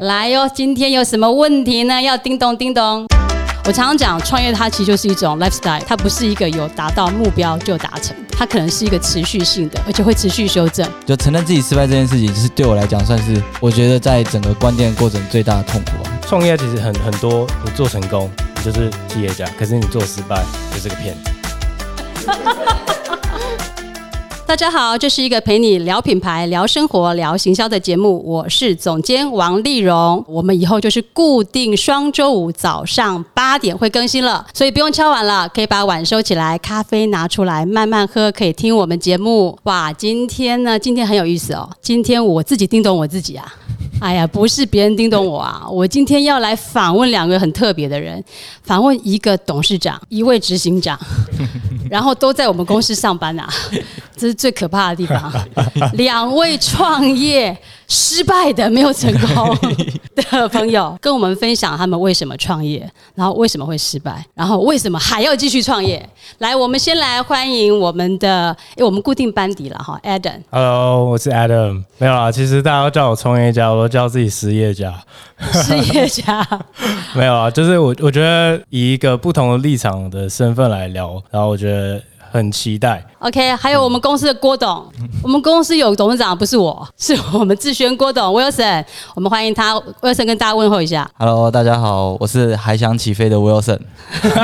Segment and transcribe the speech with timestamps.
[0.00, 2.02] 来哟，今天有什么问题呢？
[2.02, 3.06] 要叮咚叮咚。
[3.64, 10.86] 我常常讲，创业它其实就是一种 lifestyle，它不是一个有达到目标就达成，它可能是一个持续性的，而且会持续修正。
[11.06, 16.10] 就承认自己失败这件事情，就是对我来讲，算是我觉得在整个关店过程最大的痛苦吧。
[16.28, 20.44] 创业其实很很多，你做成功，你就是企业家；可是你做失败，
[20.74, 21.30] 就是个骗子。
[24.46, 30.24] 大家好，这是一个陪你聊品牌、聊生活、聊行销的节目，我是总监王丽蓉。
[30.28, 39.58] 我们以后就是固定双周五早上八点会更新了，所以不用敲碗了，可以把碗收起来，咖啡拿出来慢慢喝，可以听我们节目。
[39.64, 43.52] 哇，今天呢，今天很有意思哦，今天我自己叮咚我自己啊。
[44.00, 45.66] 哎呀，不是别人叮咚我啊！
[45.70, 48.22] 我今天要来访问两个很特别的人，
[48.62, 50.98] 访问一个董事长，一位执行长，
[51.90, 53.48] 然后都在我们公司上班啊，
[54.16, 55.32] 这是最可怕的地方。
[55.94, 57.56] 两位创业。
[57.88, 59.56] 失败的没有成功
[60.16, 66.04] 的朋友，跟我们分享他们为什么创业，然后为什么会失败，然后为什么还要继续创业。
[66.38, 70.40] 来，我们先来欢迎我们的，哎，我们固定班底了哈，Adam。
[70.50, 71.84] Hello，我是 Adam。
[71.98, 74.92] 没有啊，其实大家都叫我创业家，我都叫自己失业家。
[75.52, 76.46] 失业家。
[77.14, 82.02] 没有啊，就是我，我觉得以一个不同的立场的身份来聊，然后我觉得。
[82.32, 83.02] 很期待。
[83.26, 84.86] OK，还有我们公司的郭董，
[85.20, 88.84] 我们公司有董事长，不是我， 是我们志轩郭董 Wilson，
[89.16, 91.10] 我们欢迎他，Wilson 跟大家问候一下。
[91.18, 93.80] Hello，大家好，我是还想起飞的 Wilson，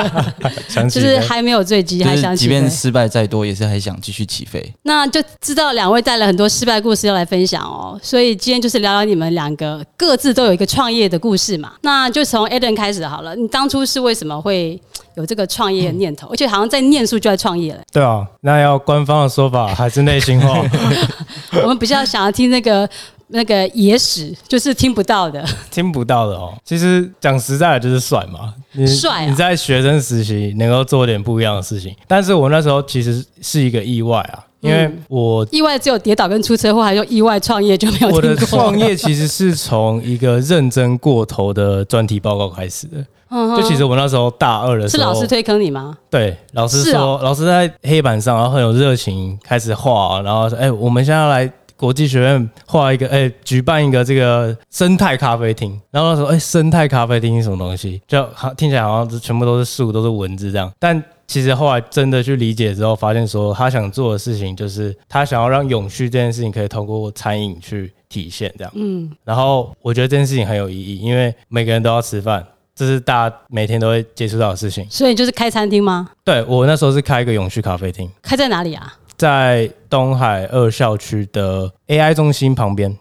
[0.90, 4.74] 就是还没有坠机，还想即便失败再多，也是还想继续起飞。
[4.82, 11.74] 那就知道两位带了很多失败故事要来分享哦，所以今天就是聊聊你们两个各自都有一个创业的故事嘛。
[11.82, 14.80] 那就从 Eden 开始好了，你当初是为什么会？
[15.14, 17.80] 有这个创业的念头，而且好像在念书就在创业了。
[17.92, 20.62] 对啊，那要官方的说法 还是内心话？
[21.62, 22.88] 我们比较想要听那个
[23.28, 25.44] 那个野史，就是听不到的。
[25.70, 26.52] 听不到的哦。
[26.64, 28.54] 其实讲实在的，就是帅嘛。
[28.86, 29.26] 帅！
[29.26, 38.08] 你在学生时期能够做点不一样的事情，但是我那时候其实是一个意外啊，因为我意外只有跌倒跟出车祸，还有意外创业就没有。
[38.08, 43.04] 我的创业其实是从一个认真过头的专题报告开始的。
[43.56, 45.96] 就其实我那时候大二的时候，是老师推坑你吗？
[46.10, 58.02] 对，老师说，老师在黑板上，然后很有热情，开始画，然后说：“哎，我们现在来国际学院画一个，哎，举办一个这个生态咖啡厅。”然后他说：“哎，生态咖啡厅是什么东西？
[58.06, 60.70] 就好听起来好像全部都是树，都是文字这样。
[60.78, 68.72] 但其实后来真的去理解之后，发现说他想做的事情就是他想要让永续这件事情可以通过餐饮去体现这样。
[68.76, 72.44] 嗯，然后我觉得这件事情很有意义，因为每个人都要吃饭。”
[72.74, 76.08] 这是大家每天都会接触到的事情，所以就是开餐厅吗？
[76.24, 78.94] 对我那时候是开一个永续咖啡厅，开在哪里啊？
[79.16, 82.96] 在东海二校区的 AI 中心旁边，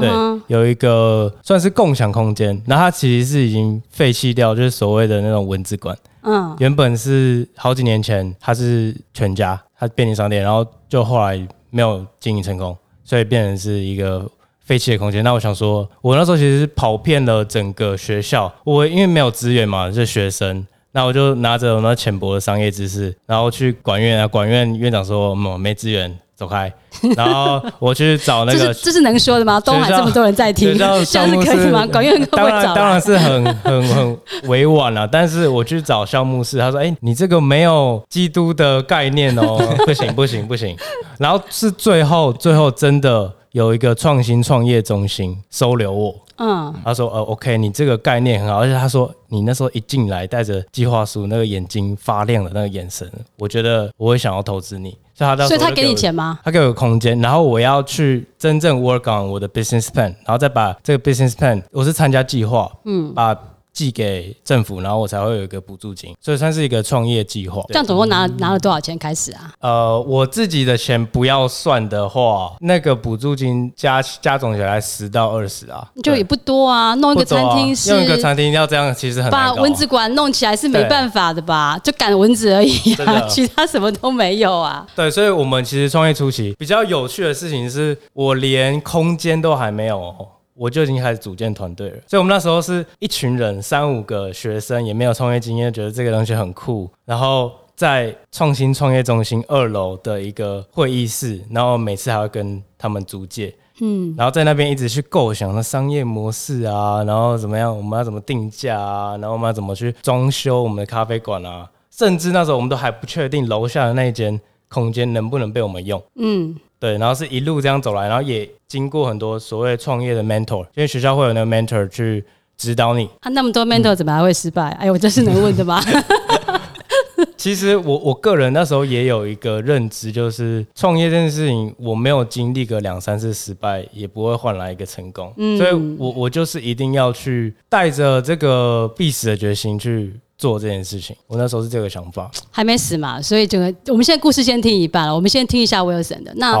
[0.00, 0.08] 对，
[0.48, 2.60] 有一个算是共享空间。
[2.66, 5.96] 那它其实是已经废弃掉，就是所谓的那种文字馆。
[6.22, 14.28] 嗯，原本是好几年前它是全家，它便利商店，然后就后来没有经营成功，所以变成是一个。
[14.70, 26.72] 废弃的空间，那我想说，我那时候其实是跑遍了整个学校，我因为没有资源嘛，是学生，那我就拿着我那浅薄的商业知识，然后去管院啊，管院院长说，嗯没资源，走开。
[27.16, 29.58] 然后我去找那个，这是能说的吗？
[29.58, 31.84] 东海这么多人在听， 这样是可以吗？
[31.88, 40.76] 管院当然当然是很 很很委婉了，但是我去找项目室，他说，哎，你这个没有基督的概念哦，不行不行不行。
[41.18, 43.32] 然后是最后最后真的。
[43.52, 56.38] 有一个创新创业中心收留我，嗯，他说，呃，OK，你这个概念很好，而且他说你那时候一进来带着计划书，那个眼睛发亮的那个眼神，我觉得我会想要投资你，所以他所以他给你钱吗？
[56.44, 63.36] 他给我空间，然后我要去真正 work on 我的 business plan，然后再把这个 business plan，我是参加计划，嗯，把。
[63.80, 67.62] 寄给政府，然后我才会有一个补助金，所以算是一个创业计划。
[67.68, 69.54] 这样总共拿拿了多少钱开始啊？
[69.60, 76.94] 呃，我自己的钱不要算的话，那个补助金加加总起来十到二十啊，就也不多啊。
[76.96, 81.80] 弄一个餐厅是用一个餐厅要这样，其实很把蚊子馆弄起来是没办法的吧？
[81.82, 84.86] 就赶蚊子而已啊， 其他什么都没有啊。
[84.94, 90.14] 对，所以我们其实创业初期比较有趣的事情是，我连空间都还没有。
[90.60, 96.86] 我就已经开始组建团队了，所以我们那时候是一群人，三五个学生，也没有创业经验，觉得这个东西很酷。
[97.06, 116.54] 然后在创新创业中心二楼的一个会议室，然后每次还要跟他们租借，嗯，然后在那边一直去构想那商业模式啊，然后怎么样，我们要怎么定价啊，然后我们要怎么去装修我们的咖啡馆啊，甚至那时候我们都还不确定楼下的那一间空间能不能被我们用，嗯。
[116.80, 122.24] 对，然后是一路这样走来，然后也经过很多所谓创业的 mentor，因为学校会有那个 mentor 去
[122.56, 123.04] 指导你。
[123.20, 124.70] 啊，那么多 mentor 怎么还会失败？
[124.70, 125.80] 哎呦，我这是能问的吗？
[127.36, 135.32] 其实我我个人那时候也有一个认知，就是创业这件事情，我没有经历个两三次失败，也不会换来一个成功。
[135.36, 140.14] 嗯，所以我我就是一定要去带着这个必死的决心去。
[140.40, 146.32] 做这件事情，我那时候是这个想法，还没死嘛，所以整个我们现在故事先听一半了，我们先听一下威尔森的。
[146.36, 146.56] 那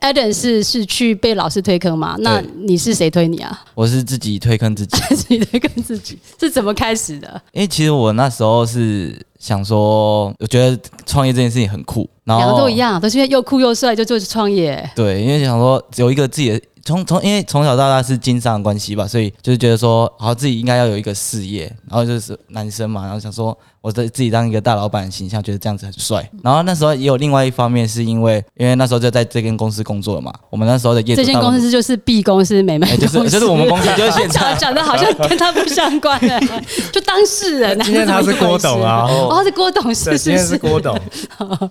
[0.00, 2.16] Adam 是是去被老师推坑吗？
[2.20, 3.62] 那你是谁推你啊？
[3.74, 7.40] 我是自己推坑自己， 自己推坑自己，是怎么开始的？
[7.52, 14.88] 因为其实我那时候是想说，我觉得创业这件事情很酷，两个都一样，都是因为又酷又帅就做创业。
[14.96, 16.60] 对，因为想说有一个自己的。
[16.88, 23.56] 从从因为从小到大是经商的关系吧，所以就是觉得说，好自己应该要有一个事业，然后就是男生嘛，然后想说。
[23.88, 26.30] 我的自己当一个大老板的形象，觉得这样子很帅。
[26.42, 30.30] 然后那时候也有另外一方面，是因为因为那时候就在这间公司工作了嘛。
[30.50, 36.38] 我们那时候的业这间公司就是 B 公司，美美就是就是我们公司就是现在 讲的好像跟他不相关的，
[36.92, 37.80] 就当事人。
[37.80, 40.94] 今天他是郭董啊， 哦，是郭董，是是是郭董。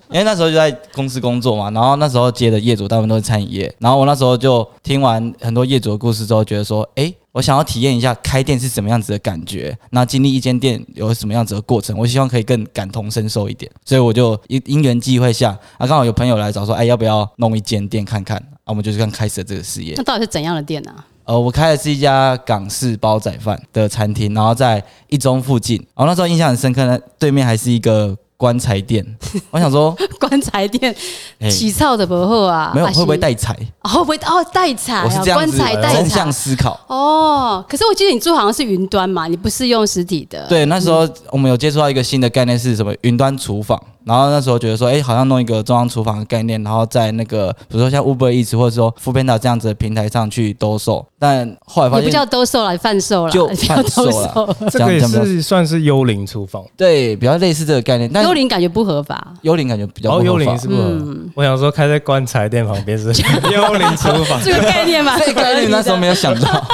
[0.09, 7.13] 因为那时候就在公司工作嘛，然后那时候接的业主大部分都是餐饮业，然后我那时候就听完很多业主的故事之后，觉得说，哎。
[7.37, 18.37] 我想要体验一下开店是什么样子的感觉，那经历一间店有什么样子的过程，我希望可以更感同身受一点，所以我就因因缘际会下，啊，刚好有朋友来找说，哎，要不要弄一间店看看？
[18.63, 19.93] 啊，我们就是刚开始了这个事业。
[19.95, 20.91] 那到底是怎样的店呢？
[21.25, 25.77] 呃，我开的是一家港式煲仔饭的餐厅，然后在一中附近。
[25.95, 28.17] 然后那时候印象很深刻呢，对面还是一个。
[28.37, 29.03] 棺材店，
[29.49, 30.95] 我想说棺材店
[31.49, 33.53] 起草的不好啊，没有会不会带财？
[33.81, 35.03] 会不会哦带财？
[35.03, 37.65] 我是这样子正向思考哦。
[37.67, 40.45] 可是我记得你住好像是云端嘛，你不是用实体的。
[40.47, 42.93] 对，那时候我们有接触到一个新的概念是什么？
[43.01, 43.81] 云端厨房。
[44.07, 54.55] 然后那时候觉得说，哎，好像弄一个中央厨房的概念，然后在那个比如说像 Uber Eats 或者说 f o o p a n d a 这样子的平台上去兜售，但后来发现不叫兜售了，贩售了， 就贩售了。
[54.71, 58.09] 这个也是算是幽灵厨房，对，比较类似这个概念。
[58.11, 60.15] 但幽灵感觉不合法，幽灵感觉比较。
[60.15, 60.73] 哦，幽灵是不？
[61.35, 63.07] 我想说开在棺材店旁边是
[63.51, 66.65] 幽灵厨房，这个概念嘛，这个概念那时候没有想到。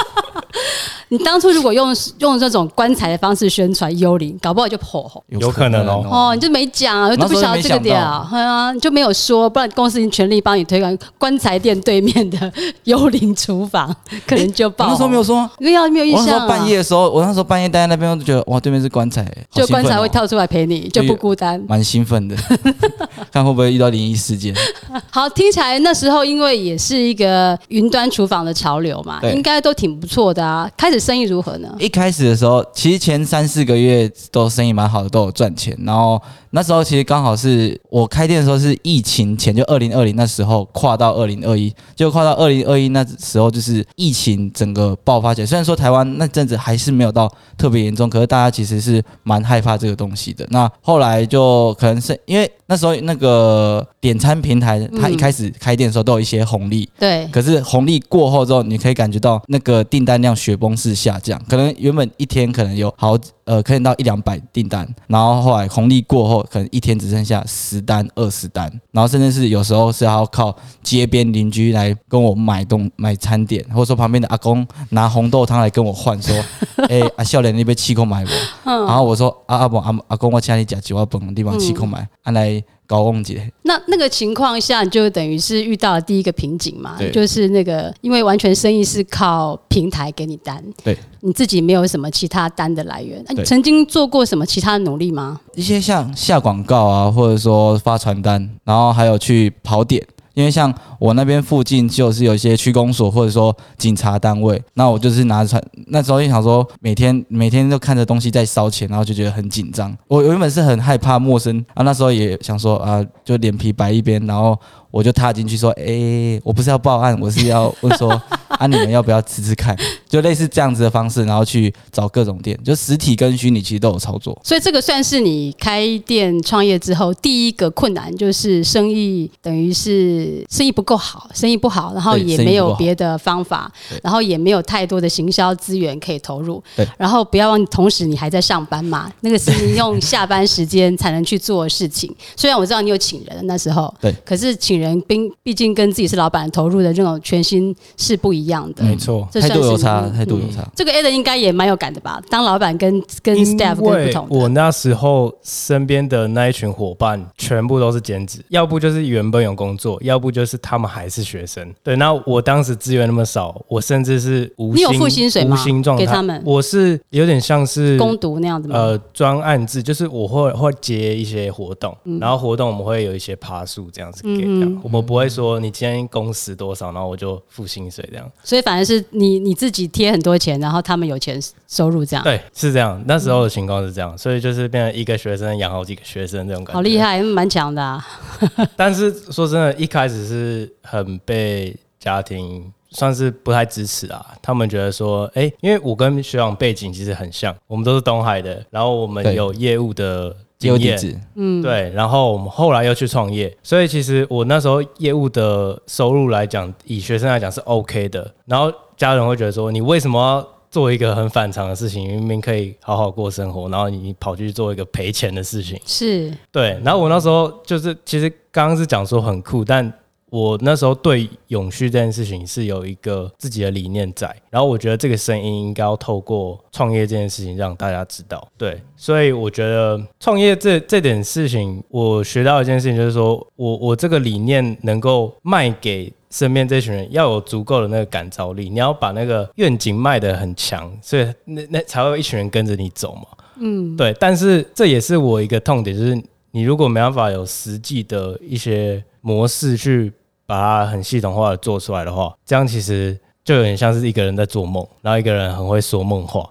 [1.08, 6.06] 你当初如果用用这种棺材的方式宣传幽灵，搞不好就破红，有可能哦。
[6.10, 12.52] 哦，你就没讲啊，都不晓得这个点啊， 对啊，你就没有说，不然公司已经全力帮你推广棺材店对面的
[12.84, 13.94] 幽灵厨房，
[14.26, 14.88] 可能就爆。
[14.88, 16.48] 那时候没有说，因为没有印象。
[16.48, 22.36] 半夜的时候，我那时候半夜待在那边，我就觉得哇，对面是棺材，就棺材会跳出来陪你，就不孤单，蛮兴奋的。
[23.32, 24.54] 看会不会遇到灵异事件。
[25.10, 30.70] 好，听起来那时候因为也是一个云端厨房的潮流嘛，应该都挺不错的啊。
[30.76, 31.74] 开始生意如何呢？
[31.78, 35.76] 一开始的时候，其实前三四个月都生意蛮好的，都有赚钱。
[35.84, 36.20] 然后
[36.54, 45.46] 那时候其实刚好是我开店的时候是疫情前，就二零二零那时候跨到二零二一，就跨到二零二一那时候就是疫情整个爆发起来。
[45.46, 47.28] 虽然说台湾那阵子还是没有到
[47.58, 50.46] 特别严重，可是大家其实是蛮害怕这个东西的。
[50.50, 57.26] 那后来就可能是因为那时候那个点餐平台，它一开始开店的时候都有一些红利，对。
[57.32, 61.64] 可是红利过后之后，你可以感觉到那个订单量雪崩式下降，可能。
[61.76, 76.34] 原本一天可能有好呃，可以到一两百订单，然后后来红利过后，可能一天只剩下十单、二十单，然后甚至是有时候是要靠街边邻居来跟我买东买餐点，或者说旁边的阿公拿红豆汤来跟我换，说
[76.88, 78.30] ：“哎，阿笑脸那边气空买不？”
[78.64, 93.24] 然后我说：“阿阿伯阿阿公，我请你吃几碗饭地方气空买，安来。”高翁姐，那那个情况下，就等于是遇到了第一个瓶颈嘛，就是那个因为完全生意是靠平台给你单，对，你自己没有什么其他单的来源。
[93.26, 95.40] 那你曾经做过什么其他的努力吗？
[95.54, 100.06] 一些像下广告啊，或者说发传单，然后还有去跑点。
[100.34, 109.96] 因为像我那边附近就是有一些区公所或者说警察单位，那我就是拿着那时候就想说每天每天都看着东西在烧钱，然后就觉得很紧张。
[110.08, 114.58] 我原本是很害怕陌生啊，那时候也想说啊，就脸皮白一边，然后。
[114.94, 118.10] 我就踏进去说：“哎，我不是要报案，我是要 问说
[118.46, 119.76] 啊，你们要不要吃吃看？
[120.08, 124.40] 就类似这样子的方式，然后去找各种店，就实体跟虚拟其实都有操作。
[124.44, 133.68] 所以这个算是你开店创业之后第一个困难，就是生意等于是生意不够好，生意不好，然后也没有别的方法，
[134.00, 136.62] 然后也没有太多的行销资源可以投入。
[136.76, 142.14] 对，然后不要忘，同时你还在上班嘛， 那个是你用下班时间才能去做的事情。
[142.36, 144.83] 虽然我知道你有请人那时候，对，可是请人。
[144.84, 150.64] 人毕毕竟跟自己是老板投入的这种全心是不一样的，没错，态度有差，态度有差。
[150.74, 152.20] 这个 A 的应该也蛮有感的吧？
[152.28, 154.26] 当老板跟跟 staff 跟不同。
[154.30, 161.72] 我那时候身边的那一群伙伴全部都是兼职，要不就是原本有工作，要不就是他们还是学生。
[161.82, 165.56] 对，那我当时资源那么少，我甚至是无你有付薪水吗？
[165.56, 168.76] 无薪状态给他们，我是有点像是攻读那样子吗？
[168.76, 174.44] 呃，专案制，就是我会会接一些活动，然后活动我们会有一些爬树这样子给，
[174.82, 178.30] 我们不会说你今天工时多少，然后我就付薪水这样。
[178.42, 182.22] 所以反而是你你自己贴很多钱，然后他们有钱收入这样。
[182.24, 183.02] 对，是这样。
[183.06, 186.74] 那时候的情况是这样，所以就是变成一个学生养好几个学生这种感觉。
[186.74, 188.04] 好厉害，蛮强的啊。
[188.76, 194.24] 但是说真的，一开始是很被家庭算是不太支持啊。
[194.40, 200.34] 他们觉得说，哎，因为我跟学长背景其实很像，我们都是东海的，然后我们有业务的。
[200.56, 208.32] 经验，嗯，对，然后我们后来又去创业，所以其实我那时候业务的收入来讲，以学生来讲是 OK 的。
[208.46, 212.08] 然后家人会觉得说，你为什么要做一个很反常的事情？
[212.08, 215.78] 明明可以好好过生活，然后你跑去做一个赔钱的事情？
[215.84, 216.80] 是，对。
[216.82, 219.92] 然后我那时候就是，其实刚刚是讲说很酷，但。
[220.30, 228.46] 我那时候对永续这件事情是有一个自己的理念在，然后我觉得这个声音应该要透过创业这件事情让大家知道。
[228.58, 243.22] 对，所以我觉得创业这这点事情，我学到一件事情就是说，我我这个理念能够卖给身边这群人，要有足够的那个感召力，你要把那个愿景卖得很强，所以那那才会有一群人跟着你走嘛。
[243.56, 244.12] 嗯，对。
[244.18, 246.20] 但是这也是我一个痛点，就是
[246.54, 250.10] 你如果没办法有实际的一些模式去。
[250.46, 256.46] 把它很系统化的做出来的话，这样其实就有点像是一个人在做梦，然后一个人很会说梦话。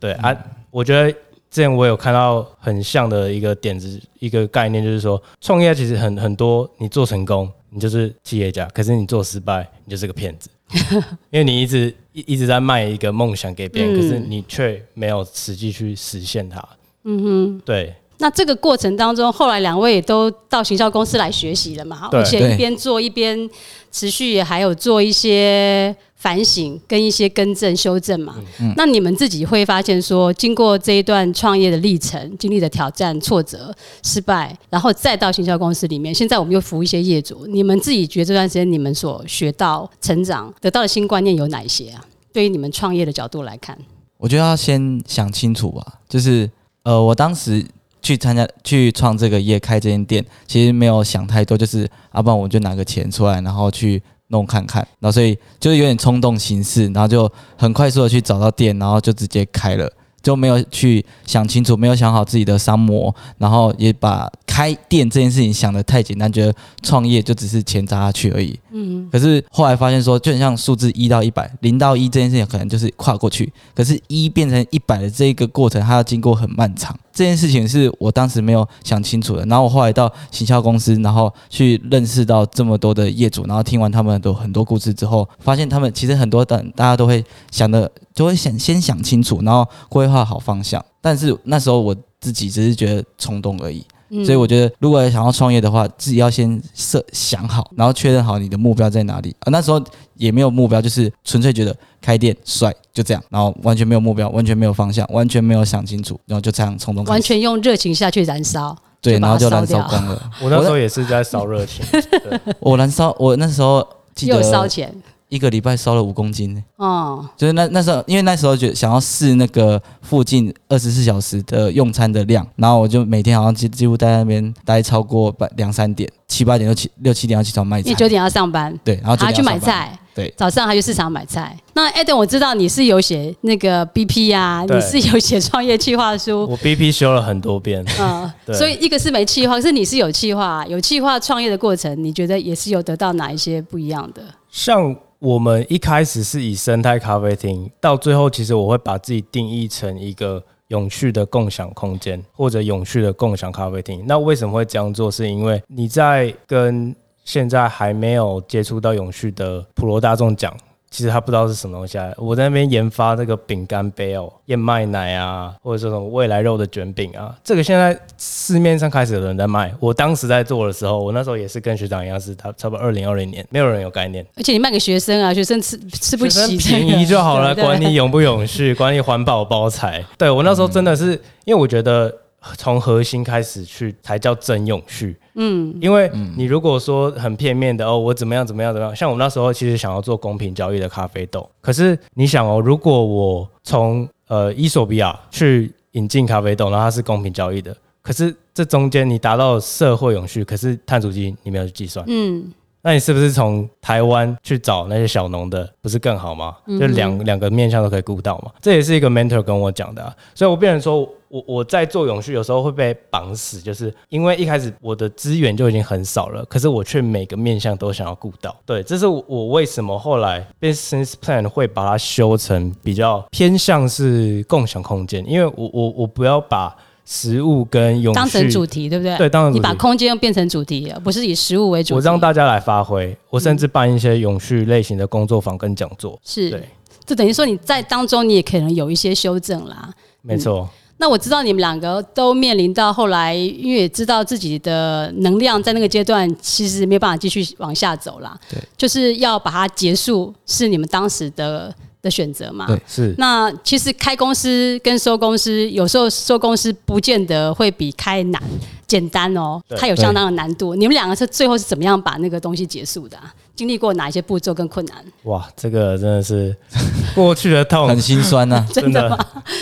[0.00, 0.34] 对啊，
[0.70, 1.12] 我觉得
[1.50, 10.48] 之前我有看到很像的一个点子，一个概念，就是说创业其实很很多，你做成功，你就是企业家；可是你做失败，你就是个骗子，
[11.28, 16.66] 因为你一直一一直在卖一个梦想给别人，可是你却没有实际去实现它。
[17.04, 17.94] 嗯哼，对。
[18.20, 22.08] 那这个过程当中，后来两位也都到行销公司来学习了嘛？
[22.12, 23.48] 而且一边做一边
[23.90, 28.36] 持续也还有做一些反省跟一些更正修正嘛。
[28.76, 37.46] 那你们自己会发现说，经过这一段创业的历程，经历的挑战、挫折、失败，然后再到行销公司里面，现在我们又服务一些业主。
[37.46, 42.04] 你们自己觉得这段时间你们所学到、成长、得到的新观念有哪些啊？
[42.34, 43.78] 对于你们创业的角度来看，
[44.18, 45.84] 我觉得要先想清楚吧。
[46.06, 46.50] 就是
[46.82, 47.64] 呃，我当时。
[48.10, 59.88] 去参加去创这个业开这间店，其实没有想太多，就是啊，不然我就拿个钱出来，然后去弄看看，然后所以就是有点冲动行事，然后就很快速的去找到店，然后就直接开了。
[60.22, 68.60] 就没有去想清楚，没有想好自己的商模，然后也把开店这件事情想得太简单，觉得创业就只是钱砸下去而已。
[68.70, 76.94] 嗯，可是后来发现说，就很像数字一到一百，零到一这件事情可能就是跨过去，可是一变成一百的这个过程，它要经过很漫长。
[77.12, 79.44] 这件事情是我当时没有想清楚的。
[79.46, 87.90] 然后我后来到行销公司，然后去认识到这么多的业主，然后听完他们的很多故事之后，发现他们其实很多的大家都会想的。
[88.12, 90.84] 就会想先想清楚，然后规划好方向。
[91.00, 93.82] 但是那时候我自己只是觉得冲动而已，
[94.24, 99.34] 所以我觉得如果想要创业的话，自己要先设想好，然后确认好你的目标在哪里。
[99.40, 99.80] 啊，那时候
[100.14, 110.30] 也没有目标，就是纯粹觉得开店帅，就这样，然后完全没有目标，完全没有方向，完全没有想清楚，然后就这样冲动，完全用热情下去燃烧，对，然后就燃烧光了。
[110.42, 111.84] 我那时候也是在烧热情，
[112.58, 114.92] 我燃烧，我那时候记得烧钱。
[115.30, 116.54] 一个礼拜烧了五公斤。
[116.54, 116.62] 呢。
[116.76, 131.56] 哦，就是那那时候，因为那时候就想要试那个附近二十四小时的用餐的量，然后我就每天好像几几乎在那边待超过半两三点，七八点六七六七点要起床卖菜，你九点要上班，对，然后还要去买菜，对，早上还去市场买菜。
[131.74, 144.22] 那艾登，我知道你是有写那个 BP 啊，你是有写创业计划书，我 BP 修了很多遍，嗯， 所以一个是没计划，是你是有计划，有计划创业的过程，你觉得也是有得到哪一些不一样的？
[144.50, 144.96] 像。
[145.20, 154.02] 我们一开始是以生态咖啡厅，到最后其实我会把自己定义成一个永续的共享空间，或者永续的共享咖啡厅。
[154.06, 155.10] 那为什么会这样做？
[155.10, 160.56] 是因为你在跟现在还没有接触到永续的普罗大众讲。
[160.90, 162.10] 其实他不知道是什么东西啊！
[162.16, 169.72] 我在那边研发这个饼干杯哦，燕麦奶啊，或者这种未来肉的卷饼啊，这个现在市面上开始有人在卖。
[169.78, 174.26] 我当时在做的时候，我那时候也是跟学长一样，是他差不多二零二零年，没有人有概念。
[174.36, 180.04] 而且你卖给学生啊，学生吃吃不起， 便宜就好了，管你永不永续，管你环保包材。
[180.18, 181.12] 对我那时候真的是，
[181.44, 182.12] 因为我觉得
[182.56, 185.16] 从核心开始去才叫真永续。
[185.34, 202.52] 嗯，因为你如果说很片面的哦，我怎么样怎么样怎么样，像我那时候其实想要做公平交易的咖啡豆，可是你想哦，如果我从呃伊索比亚去引进咖啡豆，然后它是公平交易的，可是这中间你达到社会永续，可是碳足迹你没有去计算，嗯。
[202.82, 206.56] 那你是不是从台湾去找那些小农的，不是更好吗？
[206.66, 208.50] 就两两个面向都可以顾到嘛。
[208.60, 218.56] 这也是一个 mentor 跟我讲的，啊所以我变成说我我在做永续，有时候会被绑死，就是因为一开始我的资源就已经很少了，可是我却每个面向都想要顾到。
[218.64, 226.74] 对，这是我为什么后来 business plan 会把它修成比较偏向是共享空间，因为我我我不要把。
[227.12, 229.16] 食物跟永续当成主题，对不对？
[229.18, 231.96] 对，当成你把空间变成主题，不是以食物为主。
[231.96, 236.16] 我让大家来发挥，我甚至办一些永续类型的工作坊跟讲座。
[236.24, 236.68] 是，对，
[237.04, 239.92] 就等于说你在当中，你也可能有一些修正啦。
[240.22, 240.70] 没错。
[240.98, 248.38] 那我知道你们两个都面临到后来，因为也知道自己的能量在那个阶段其实没有办法继续往下走了。
[248.48, 251.74] 对，就是要把它结束，是你们当时的。
[252.02, 253.14] 的选择嘛，对，是。
[253.18, 258.42] 那其实开公司跟收公司，有时候收公司不见得会比开难
[258.86, 260.74] 简单哦，它有相当的难度。
[260.74, 263.18] 你们两个是最后是怎么样把那个东西结束的？
[263.54, 265.04] 经历过哪一些步骤跟困难？
[265.24, 266.56] 哇，这个真的是
[267.14, 269.18] 过去的痛，很心酸呐， 真的吗？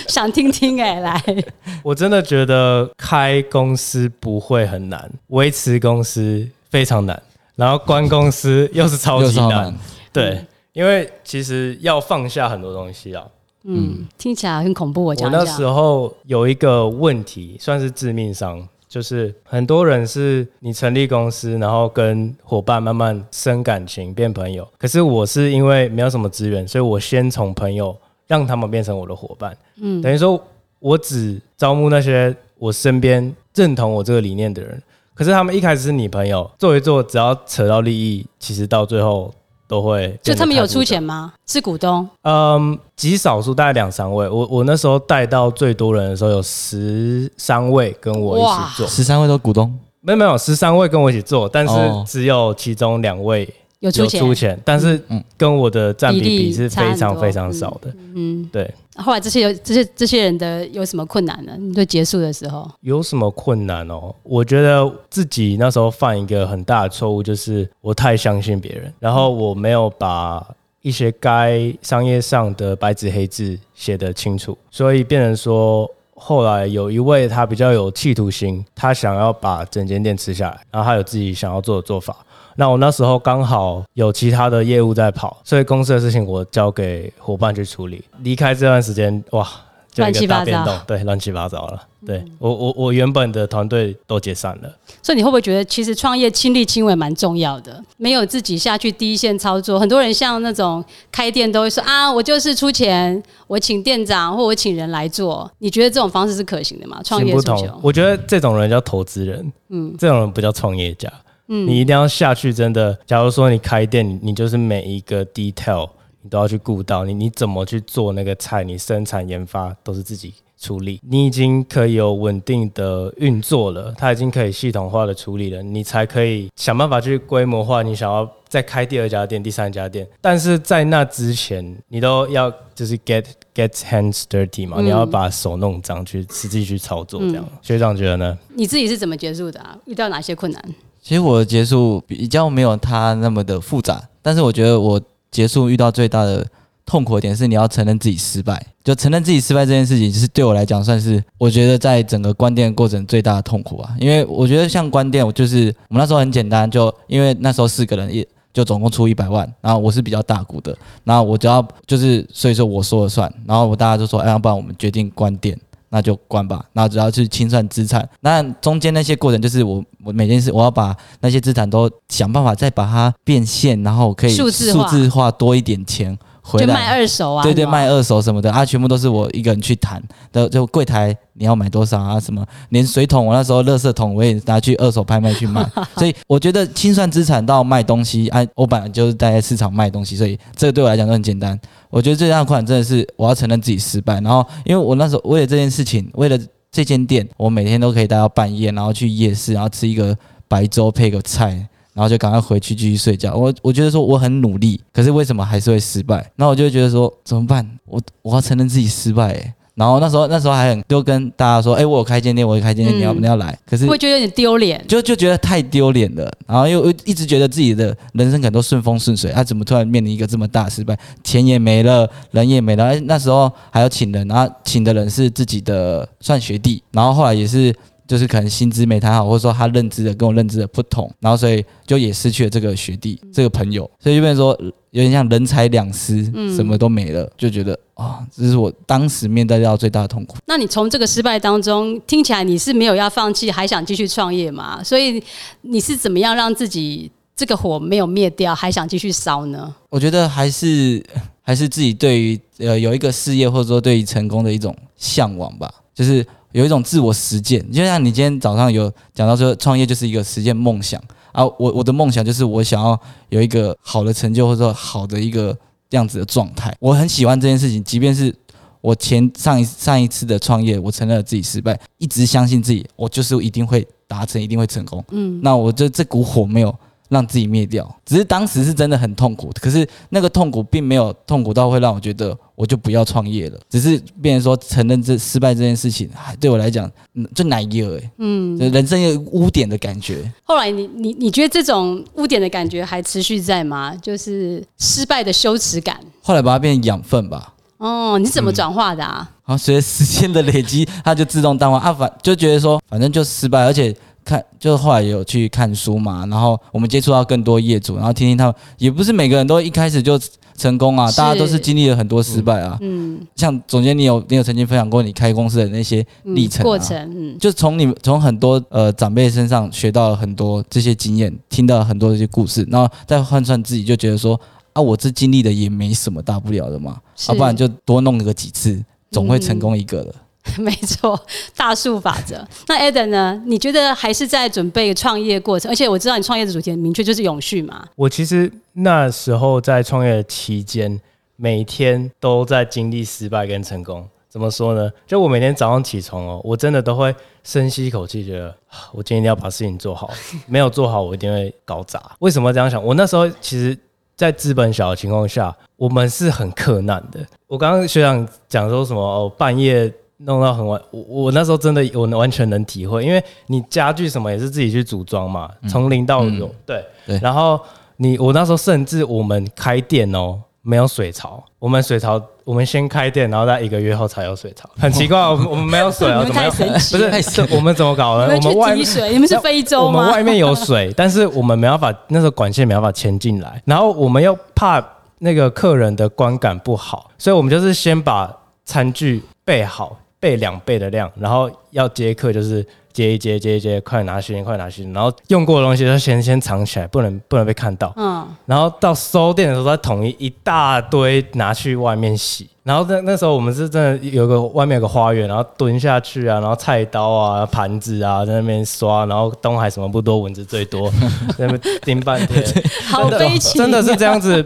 [0.07, 1.21] 想听听哎，来，
[1.83, 7.21] 我真的觉得开公司不会很难，维持公司非常难，
[7.57, 9.77] 然后关公司又是超级难，
[10.13, 10.47] 对。
[10.73, 13.27] 因为其实要放下很多东西啊，
[13.65, 15.05] 嗯，听起来很恐怖。
[15.05, 24.67] 我我那时候有一个问题，算是致命伤，就是很多人是你成立公司，然后跟伙伴慢慢生感情，变朋友。
[24.79, 27.97] 可是我是因为没有什么资源，所以我先从朋友
[28.27, 30.41] 让他们变成我的伙伴，嗯，等于说
[30.79, 34.81] 我只招募那些我身边认同我这个理念的人。
[35.15, 39.35] 可是他们一开始是你朋友，做一做，只要扯到利益，其实到最后。
[39.69, 41.33] 都会，就他们有出钱吗？
[41.47, 42.09] 是股东？
[42.23, 44.29] 嗯，极少数，大概两三位。
[44.29, 49.73] 我我那时候带到最多人的时候，有十三位跟我一起做，十三位都股东？
[50.01, 51.75] 没有没有，十三位跟我一起做，但是
[52.07, 53.49] 只有其中两位。
[53.81, 55.01] 有出钱，但是
[55.37, 57.95] 跟我的占比比是非常非常少的。
[58.13, 58.75] 嗯，对。
[58.99, 61.57] 后来这些有这些这些人的有什么困难呢？
[61.59, 64.15] 你就结束的时候有什么困难哦？
[64.23, 70.45] 我觉得自己那时候犯一个很大的错误，就是我太相信别人，然后我没有把
[70.83, 82.17] 一些该商业上的白纸黑字写得清楚，所以变成说后来有一位他比较有企图心，他想要把整间店吃下来，然后他有自己想要做的做法。
[82.61, 88.03] 那我那时候刚好有其他的业务在跑，所以公司的事情我交给伙伴去处理。
[88.25, 89.49] 离开这段时间，哇，
[89.95, 91.81] 乱七八糟，对，乱七八糟了。
[92.05, 94.69] 对我，我，我原本的团队都解散了。
[95.01, 97.81] 所以你会不会觉得，其实创业亲力亲为蛮重要的？
[97.97, 105.49] 没有自己下去第一线操作，很多人像那种开店都会说啊，我就是出钱，我请店长或我请人来做。
[105.59, 107.01] 你觉得这种方式是可行的吗？
[107.05, 111.09] 创业不同，我觉得这种人叫投资人，嗯，这种人不叫创业家。
[111.49, 112.97] 你一定要下去，真的。
[113.07, 115.89] 假如说你开店，你就是每一个 detail
[116.21, 117.05] 你都要去顾到。
[117.05, 118.63] 你你怎么去做那个菜？
[118.63, 121.01] 你生产研发都是自己处理。
[121.09, 127.83] 你已经可以有稳定的运作了，它已经可以系统化的处理了，你才可以想办法去规模化。
[127.83, 137.49] 你想要再开第二家店、第三家店，但是在那之前，你都要就是 get get hands dirty 嘛，你要把手弄脏，去实际去操作这样。
[137.63, 138.37] 学长觉得呢？
[138.55, 139.79] 你自己是怎么结束的啊？
[139.87, 140.63] 遇到哪些困难？
[141.09, 146.47] 其实我的结束比较没有他那么的复杂，但是我觉得我结束遇到最大的
[146.85, 153.97] 痛苦点是你要承认自己失败，就承认自己失败这件事情，其实对我来讲算是我觉得在整个关店过程最大的痛苦啊。
[153.99, 165.59] 因为我觉得像关店，我就是我们那时候很简单，就因为那时候四个人，一就总共出一百万，然后我是比较大股的，然后我只要就是所以说我说了算，然后我大家就说，哎，要不然我们决定关店。
[165.91, 176.19] 那就关吧，那主要去清算资产，那中间那些过程就是我我每件事我要把那些资产都想办法再把它变现，然后可以数字化多一点钱。
[176.57, 180.49] 就卖二手啊，对对，卖二手什么的啊，全部都是我一个人去谈的。
[180.49, 182.19] 就柜台你要买多少啊？
[182.19, 185.69] 什么连水桶，我那时候垃圾桶我也拿去二手拍卖去卖。
[185.97, 191.59] 所以我觉得清算资产到卖东西，啊，我本来就是在市场卖东西，所以这个对我来讲都很简单。
[191.91, 194.15] 我觉得最大的困难真的是我要承认自己失败。
[194.21, 196.39] 然后因为我那时候为了这件事情，为了
[196.71, 201.69] 这间店，我每天都可以待到半夜，然后去夜市，然后吃一个白粥配个菜。
[201.99, 203.35] 然后就赶快回去继续睡觉。
[203.35, 206.31] 我我觉得说我很努力，可是为什么还是会失败？
[206.37, 207.69] 那我就觉得说怎么办？
[207.87, 209.53] 我我要承认自己失败。
[209.75, 213.59] 然后那时候那时候还很就跟大家说，哎，我有开间店，我有开间店，你要你要来。
[213.69, 216.31] 可是会觉得有点丢脸，就就觉得太丢脸了。
[216.47, 222.85] 然后又一直觉得自己的人生可能都顺风顺水，他怎么突然面临一个这么大失败，钱也没了，人也没了。
[222.85, 227.75] 哎，那时候还要请人，然后请的人是自己的算学弟，然后后来也是。
[228.09, 234.59] 就是可能薪资没谈好，或者说他认知的跟我认知的不同，然后所以就也失去了这个学弟这个朋友，所以就变成说
[234.91, 240.39] 有点像人财两失，嗯什么都没了，就觉得啊，这是我当时面对到最大的痛苦。
[240.47, 244.83] 那你从这个失败当中听起来你是没有要放弃，还想继续创业嘛？
[244.83, 245.23] 所以
[245.61, 249.75] 你是怎么样让自己这个火没有灭掉，还想继续烧呢？
[249.91, 251.05] 我觉得还是
[251.43, 256.27] 还是自己对于呃有一个事业或者说对于成功的一种向往吧，就是。
[256.53, 261.01] 有一种自我实践，就像你今天早上有讲到说，创业就是一个实践梦想
[261.33, 261.45] 啊。
[261.45, 265.57] 我我的梦想就是我想要有一个好的成就，或者说好的一个
[265.91, 266.75] 样子的状态。
[266.81, 268.35] 我很喜欢这件事情，即便是
[268.81, 275.05] 我前上一上一次的创业，我承认了自己失败，一直相信自己，我就是一定会达成，一定会成功。
[275.11, 276.75] 嗯，那我这这股火没有。
[277.09, 286.91] 让自己灭掉，只是当时是真的很痛苦，可是那个痛苦并没有痛苦到会让我觉得我就不要创业了，只是变成说承认这失败这件事情，还对我来讲，
[287.35, 290.31] 就奶油哎，嗯，人生有污点的感觉。
[290.45, 293.95] 后来你你你觉得这种污点的感觉还持续在吗？
[293.97, 295.99] 就是失败的羞耻感。
[296.23, 297.55] 后来把它变成养分吧。
[297.79, 299.31] 哦，你怎么转化的啊？
[299.47, 303.97] 然后随着时间的累积，它就自动淡化啊，反就觉得说反正就失败，而且。
[304.29, 310.21] 看，就后来有去看书嘛，然后我们接触到更多业主，然后听听他们，也不是每个人都一开始就
[310.55, 312.77] 成功啊，大家都是经历了很多失败啊。
[312.83, 324.39] 嗯，像总监，你有你有曾经分享过你开公司的那些历程过程，嗯，就从你从很多呃长辈身上学到了很多这些经验，听到了很多这些故事，然后再换算自己，就觉得说
[324.75, 330.15] 啊，我这经历的也没什么大不了的嘛，要不然就多弄个几次，总会成功一个的。
[330.57, 331.21] 没错，
[331.57, 332.47] 大数法则。
[332.67, 333.41] 那 Eden 呢？
[333.47, 335.71] 你觉得还是在准备创业过程？
[335.71, 337.85] 而且我知道你创业的主题很明确，就是永续嘛。
[337.95, 341.01] 我其实那时候在创业期间，
[341.37, 344.09] 每天都在经历失败跟成功。
[344.29, 344.91] 怎么说呢？
[345.07, 348.55] 就我每天早上起床哦，我真的都会深吸一口气，觉得
[348.93, 350.11] 我今天一定要把事情做好。
[350.47, 352.01] 没有做好，我一定会搞砸。
[352.19, 352.83] 为什么这样想？
[352.85, 353.77] 我那时候其实，
[354.17, 357.21] 在资本小的情况下，我们是很克难的。
[357.47, 359.93] 我刚刚学长讲说什么哦，半夜。
[360.19, 367.19] 弄到很晚，我我那时候真的我完全能体会，因为你家具什么也是自己去组装嘛，从零到有，对对。
[367.23, 367.61] 然后
[367.99, 378.25] 你我那时候甚至我们开店哦，没有水槽，我们水槽我们先开店，然后在一个月后才有水槽， 很奇怪，我们我们没有水啊， 怎么不是我们怎么搞的？
[378.35, 380.01] 我们外水，你们是非洲吗？
[380.01, 384.85] 我们外面有水， 但是我们没办法，那时候管线没办法牵进来，然后我们又怕
[385.21, 389.97] 那个客人的观感不好，所以我们就是先把餐具备好。
[390.21, 397.93] 备两倍的量，然后要接客就是接一接接一接，快拿去，快拿去，然后用过的东西就先先藏起来，不能不能被看到。
[397.97, 402.49] 嗯，然后到收店的时候再统一一大堆拿去外面洗。
[402.65, 410.91] 然后那那时候我们是真的有个外面有个花园，然后蹲下去啊，然后菜刀啊、盘子啊在那边刷，然后东海什么不多，蚊子最多，
[411.39, 412.45] 在那边盯半天，
[412.87, 414.45] 好悲情，真的是这样子，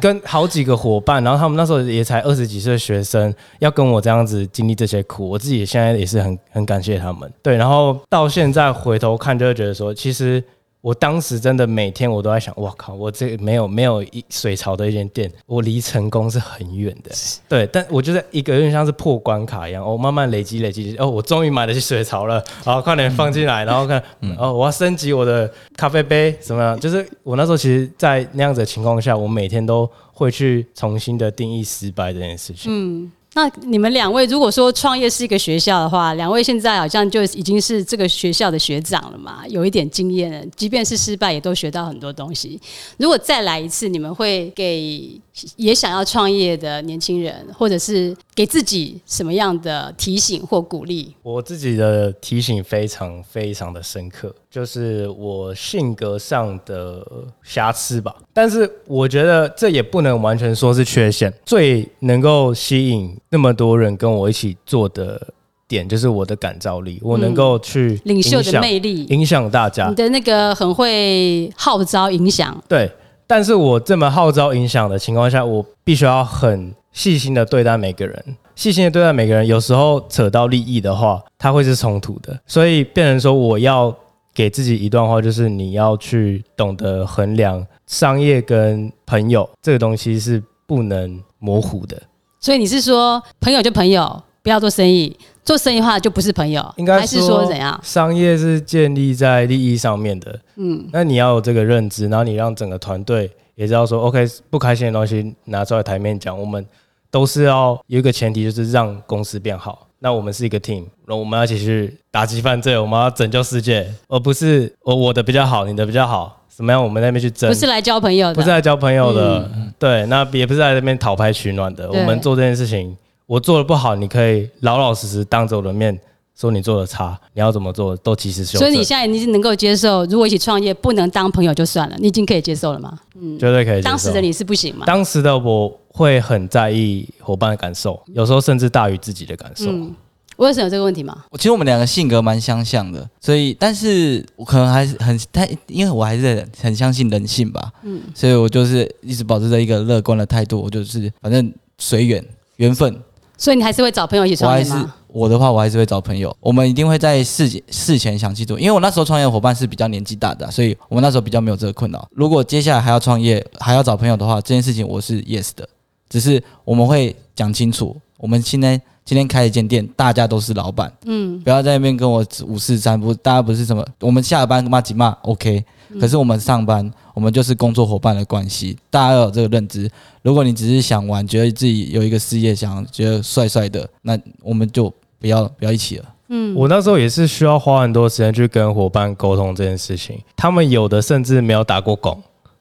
[0.00, 7.32] 跟好几个伙伴，然后他们那时候也才二十几岁的学生，要跟我这样子经历这些苦，我自己现在也是很很感谢他们。
[7.42, 10.42] 对，然后到现在回头看，就会觉得说，其实。
[10.80, 17.10] 我当时真的每天我都在想，我靠，我这没有没有一水槽的一间店，我离成功是很远的。
[17.48, 24.02] 对，但我觉得一个有点像是破关卡一样，我慢慢累积累积，哦，我终于买得起水槽了，好，快点放进来，然后看，
[24.38, 26.78] 哦，我要升级我的咖啡杯，怎么样？
[26.80, 32.72] 就是我那时候其实，在那样子的情况下，我每天都会去重新的定义失败这件事情。
[32.72, 33.12] 嗯。
[33.34, 40.44] 那你们两位，如果说创业是一个学校的话，两位现在好像就已经是这个学校的学长了嘛，有一点经验了。
[40.56, 42.60] 即便是失败，也都学到很多东西。
[42.96, 45.10] 如果再来一次，你们会给
[45.56, 51.14] 也想要创业的年轻人，或者是给自己什么样的提醒或鼓励？
[51.22, 57.06] 我自己的提醒非常非常的深刻，就是我性格上的
[57.44, 58.14] 瑕疵吧。
[58.32, 61.32] 但是我觉得这也不能完全说是缺陷。
[61.44, 65.20] 最能够吸引那么多人跟我一起做的
[65.68, 69.88] 点，就是我的感召力，我能够去领袖的魅力，影响大家。
[69.88, 72.90] 你的那个很会号召影响，对。
[73.26, 79.46] 但是我这么号召影响的情况下，我必须要很细心的对待每个人，细心的对待每个人。
[79.46, 83.94] 有时候扯到利益的话，它会是冲突的，所以变成说我要
[84.34, 87.64] 给自己一段话，就是你要去懂得衡量。
[87.86, 92.00] 商业跟朋友这个东西是不能模糊的，
[92.40, 95.16] 所以你是说朋友就朋友，不要做生意。
[95.42, 97.78] 做生意的话就不是朋友，应该还是说怎样？
[97.82, 106.64] 商业是建立在利益上面的，嗯，那你要有这个认知，然后你让整个团队也知道说，OK，不开心的东西拿出来台面讲，我们
[107.10, 109.88] 都是要有一个前提，就是让公司变好。
[109.98, 116.82] 那我们是一个 team，那我们要一起去打击犯罪，我们要拯救世界，而不是我我的比较好，你的比较好，怎么样？
[116.82, 121.90] 我们那边去争，不是来交朋友的，不是来交朋友的，对，那也不是来这边讨拍取暖的。
[121.90, 122.96] 我们做这件事情。
[123.26, 125.96] 我做的不好，你可以老老实实当着我的面
[126.36, 128.60] 说你做的差，你要怎么做都及时修正。
[128.62, 132.98] 所以你现在你是能够接受，如果一起创业不能当朋友就算了，你已经可以接受了吗？
[133.14, 133.82] 嗯，绝对可以。
[133.82, 134.84] 当时的你是不行吗？
[134.84, 139.66] 当时的我会很在意伙伴的感受，有时候甚至大于自己的感受。
[139.70, 139.94] 嗯，
[140.40, 141.14] 我有什么这个问题吗？
[141.28, 147.70] 我其实我们两个性格蛮相像的，所以但是我可能还是很太，因为我还是很相信人性吧。
[147.82, 152.24] 嗯，所以我就是一直保持着一个乐观的态度，我就是反正随缘
[152.56, 152.98] 缘分。
[153.36, 154.94] 所以你还是会找朋友一起创业吗？
[155.08, 156.34] 我的话，我还是会找朋友。
[156.40, 162.08] 我们一定会在事事前想清楚，因为我那时候创业伙伴是比较年纪大的，所以我们那时候比较没有这个困扰。
[162.12, 165.68] 如果接下来还要创业，还要找朋友的话，这件事情我是 yes 的。
[166.08, 175.64] 只是我们会讲清楚，我们现在今天开一间店，大家都是老板，嗯，不要在那边跟我五四三不，大家不是什么，我们下班骂几骂 OK。
[176.00, 179.90] 可是我们上班，我们就是工作伙伴的关系，大家要有这个认知。
[180.22, 186.04] 如果你只是想玩，觉得自己有一个事业，想觉得帅帅的，那我们就不要不要一起了。
[186.28, 190.20] 嗯，我那时候也是需要花很多时间去跟伙伴沟通这件事情。
[190.36, 192.16] 他们有的甚至没有打过工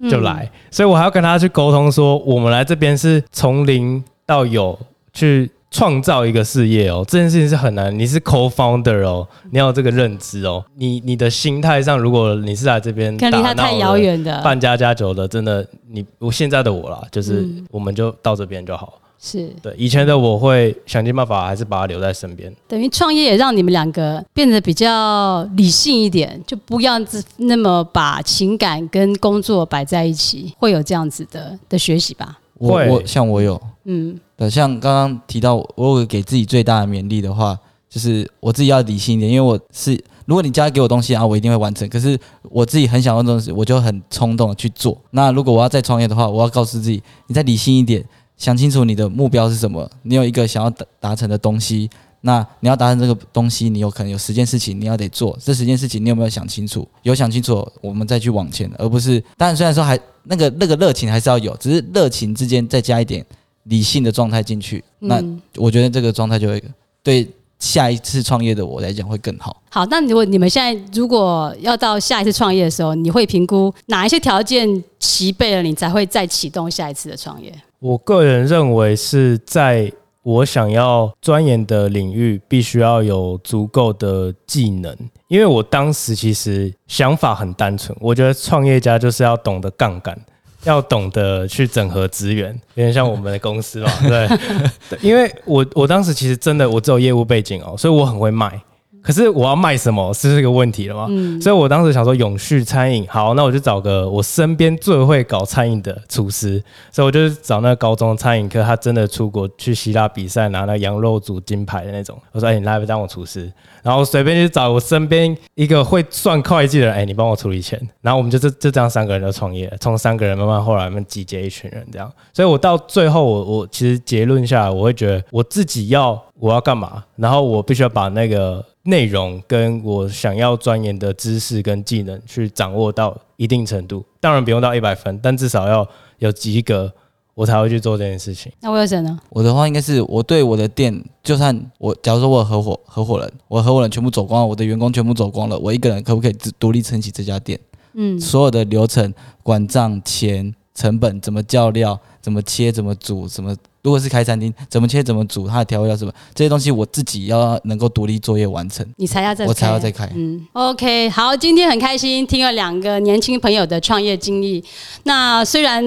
[0.09, 4.79] 就来，所以我还要跟他去沟通说，我们来这边是从零到有
[5.13, 5.51] 去。
[5.71, 7.97] 创造一个事业哦，这件事情是很难。
[7.97, 10.63] 你是 co-founder 哦，你要这个认知哦。
[10.75, 18.93] 你你的心态上，如果你是来这边离他太遥远的，办家家酒的，真的，你我现在的我啦，就是我们就到这边就好。
[19.21, 22.49] 是对以前的我会想尽办法，还是把他留在身边。
[22.69, 26.93] 等于创业也让你们两个变得比较理性一点，就不要
[27.35, 32.39] 那么把情感跟工作摆在一起，会有这样子的的学习吧。
[32.59, 34.19] 我我像我有嗯。
[34.37, 37.57] 对，像刚刚提到，我有给自己最大的勉励的话，
[37.89, 39.91] 就是我自己要理性一点，因为我是，
[40.25, 41.89] 如果你交给我东西啊，我一定会完成。
[41.89, 44.97] 可是我自己很想要东西，我就很冲动的去做。
[45.11, 48.01] 那如果我要再创业的话，我要告诉自己，你再理性一点，
[48.37, 51.89] 想清楚你的目标是什么，你有一个想要达达成的东西，
[52.21, 56.87] 那你要达成这个东西，你有可能有十件事情你要得做，这十件事情你有没有想清楚？
[57.03, 63.25] 有想清楚，我们再去往前，而不是，当然虽然说还那个那个热情还是要有，只是热情之间再加一点。
[63.65, 65.21] 理性的状态进去，那
[65.55, 66.63] 我觉得这个状态就会
[67.03, 67.27] 对
[67.59, 69.61] 下一次创业的我来讲会更好。
[69.69, 77.53] 好，那如果你们现在如果要到下一次创业的时候，你会评估哪一些条件齐备了，你才会再启动下一次的创业？
[77.79, 79.91] 我个人认为是在
[80.23, 84.95] 我想要钻研的领域，必须要有足够的技能，
[85.27, 90.19] 因为我当时其实想法很单纯，我觉得创业家就是要懂得杠杆。
[90.65, 94.27] 要懂得去整合资源，有点像我们的公司嘛，对。
[95.01, 98.61] 因为我我当时其实真的我只有业务背景哦，所以我很会卖。
[99.01, 101.07] 可是我要卖什么是这个问题了吗？
[101.09, 101.41] 嗯。
[101.41, 106.63] 所以我当时想说永续餐饮，好，那我就找个我身边最会搞餐饮的厨师。
[106.91, 112.17] 所以我就找那个高中餐饮科，他真的出国去希腊比赛拿那羊肉煮金牌的那种。
[112.31, 117.79] 我说：“哎，你来不当我厨师？”然后随便去找我身边一个会算会计的人，哎，你帮我处理钱。
[118.01, 122.11] 然后我们就这就这样三个人就创业，从三个人慢慢后来我们集结一群人这样。
[122.33, 134.05] 所以我到最后，我我其实结论下来，我会觉得我自己要我要干嘛，然后我必须要把那个内容跟我想要钻研的知识跟技能去掌握到一定程度。
[134.19, 135.87] 当然不用到一百分，但至少要
[136.19, 136.93] 有及格。
[137.35, 138.51] 我才会去做这件事情。
[138.59, 139.17] 那我有谁呢？
[139.29, 147.57] 我的话应该是我对我的店，就算我假如说我合伙合伙人，我合伙人全部走光了，我的员工全部走光了，我一个人可不可以独独立撑起这家店？
[147.93, 158.85] 嗯，所有的流程、管账、钱、成本，怎么叫料，怎么切，怎么煮，怎么如果是开餐厅，怎么切，怎么煮，它的调味料什么这些东西，我自己要能够独立作业完成。
[158.97, 160.09] 你才要再我才要再开。
[160.15, 164.63] 嗯，OK，好，今天很开心听了两个年轻朋友的创业经历。
[165.03, 165.83] 那虽然。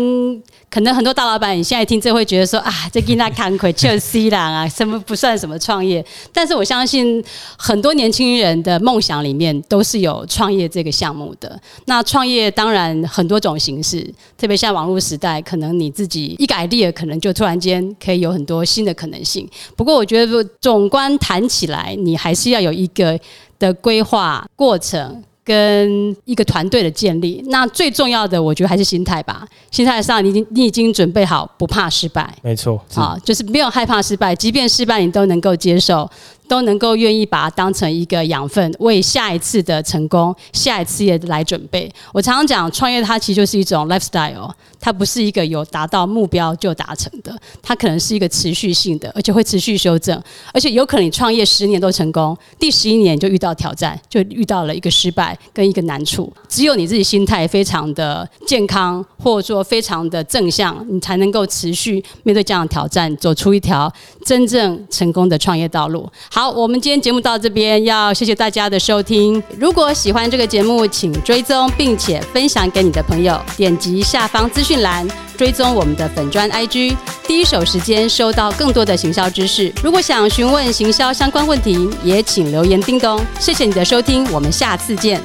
[0.73, 6.03] 可能很多大老板，你现在听这会觉得说啊，这跟他看亏，就是 C 啦啊，什么不算什么创业。
[6.33, 7.23] 但是我相信
[7.59, 11.61] 很多年轻人的梦想里面都是有创业这个项目的。
[11.85, 14.03] 那创业当然很多种形式，
[14.39, 19.49] 特别像网络时代，可能你自己一改 idea，可能就突然间可以有很多新的可能性。
[19.77, 23.19] 不过我觉得总观谈起来，你还是要有一个
[23.59, 25.23] 的规划过程。
[25.45, 27.43] 跟一个团队的建立。
[27.49, 29.45] 那最重要的，我觉得还是心态吧。
[29.73, 36.09] 心态上，你已经你已经准备好不怕失败，没错，啊，就是没有害怕失败，即便失败你都能够接受。
[36.49, 41.91] 都能够愿意把它当成一个养分，为下一次的成功、下一次也来准备。
[42.13, 50.21] 我常常讲，创业它其实就是一种 lifestyle，它不是一个有达到目标就达成的，它可能是一个持续性的，而且会持续修正，
[50.53, 56.31] 而且有可能你创业十年都成功，第十一年就遇到挑战，就遇到了一个失败跟一个难处。
[56.49, 63.93] 只有你自己心态非常的健康，或者说非常的正向，你才能够持续面对这样的挑战，走出一条
[64.25, 66.09] 真正成功的创业道路。
[66.35, 66.51] 好。
[66.51, 69.43] 我们今天节目到这边，要谢谢大家的收听。
[69.59, 73.39] 如果喜欢这个节目，请追踪并且分享给你的朋友。
[73.55, 79.71] 点击下方资讯栏，追踪我们的粉专 IG，第一手时间收到更多的行销知识。
[79.83, 83.21] 如果想询问行销相关问题，也请留言叮咚。
[83.39, 85.21] 谢谢你的收听，我们下次见。